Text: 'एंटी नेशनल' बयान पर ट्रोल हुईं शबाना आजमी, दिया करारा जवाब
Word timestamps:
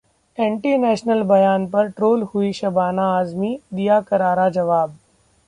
'एंटी 0.37 0.69
नेशनल' 0.77 1.21
बयान 1.23 1.67
पर 1.67 1.91
ट्रोल 1.91 2.23
हुईं 2.31 2.57
शबाना 2.61 3.07
आजमी, 3.19 3.53
दिया 3.73 4.01
करारा 4.09 4.49
जवाब 4.51 4.97